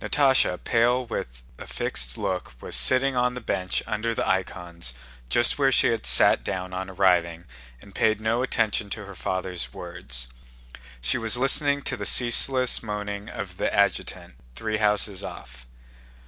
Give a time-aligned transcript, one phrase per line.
[0.00, 4.94] Natásha, pale, with a fixed look, was sitting on the bench under the icons
[5.28, 7.44] just where she had sat down on arriving
[7.82, 10.28] and paid no attention to her father's words.
[11.00, 15.66] She was listening to the ceaseless moaning of the adjutant, three houses off.